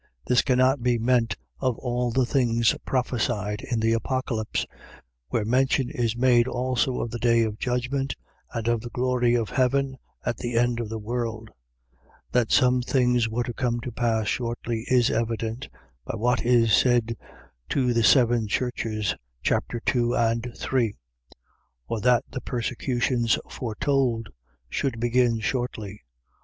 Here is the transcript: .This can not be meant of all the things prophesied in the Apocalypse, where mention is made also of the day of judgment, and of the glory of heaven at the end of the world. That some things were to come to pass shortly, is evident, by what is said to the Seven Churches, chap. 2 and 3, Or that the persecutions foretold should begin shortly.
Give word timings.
.This 0.25 0.41
can 0.41 0.57
not 0.57 0.81
be 0.81 0.97
meant 0.97 1.35
of 1.59 1.77
all 1.77 2.09
the 2.09 2.25
things 2.25 2.73
prophesied 2.85 3.61
in 3.61 3.79
the 3.79 3.93
Apocalypse, 3.93 4.65
where 5.27 5.45
mention 5.45 5.91
is 5.91 6.15
made 6.15 6.47
also 6.47 7.01
of 7.01 7.11
the 7.11 7.19
day 7.19 7.43
of 7.43 7.59
judgment, 7.59 8.15
and 8.51 8.67
of 8.67 8.81
the 8.81 8.89
glory 8.89 9.35
of 9.35 9.51
heaven 9.51 9.99
at 10.25 10.37
the 10.37 10.55
end 10.57 10.79
of 10.79 10.89
the 10.89 10.97
world. 10.97 11.51
That 12.31 12.51
some 12.51 12.81
things 12.81 13.29
were 13.29 13.43
to 13.43 13.53
come 13.53 13.79
to 13.81 13.91
pass 13.91 14.25
shortly, 14.27 14.85
is 14.87 15.11
evident, 15.11 15.69
by 16.03 16.15
what 16.15 16.43
is 16.43 16.73
said 16.73 17.15
to 17.69 17.93
the 17.93 18.03
Seven 18.03 18.47
Churches, 18.47 19.13
chap. 19.43 19.65
2 19.85 20.15
and 20.15 20.51
3, 20.57 20.95
Or 21.87 22.01
that 22.01 22.23
the 22.31 22.41
persecutions 22.41 23.37
foretold 23.47 24.29
should 24.67 24.99
begin 24.99 25.41
shortly. 25.41 26.01